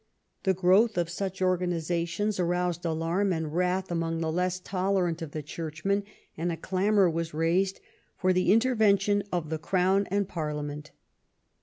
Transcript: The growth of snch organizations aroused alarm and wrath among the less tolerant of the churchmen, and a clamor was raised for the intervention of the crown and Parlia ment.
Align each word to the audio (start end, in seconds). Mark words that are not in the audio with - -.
The 0.45 0.55
growth 0.55 0.97
of 0.97 1.09
snch 1.09 1.43
organizations 1.43 2.39
aroused 2.39 2.85
alarm 2.85 3.31
and 3.31 3.53
wrath 3.53 3.91
among 3.91 4.17
the 4.17 4.31
less 4.31 4.59
tolerant 4.59 5.21
of 5.21 5.29
the 5.29 5.43
churchmen, 5.43 6.05
and 6.35 6.51
a 6.51 6.57
clamor 6.57 7.07
was 7.07 7.35
raised 7.35 7.79
for 8.17 8.33
the 8.33 8.51
intervention 8.51 9.21
of 9.31 9.51
the 9.51 9.59
crown 9.59 10.07
and 10.09 10.27
Parlia 10.27 10.63
ment. 10.65 10.91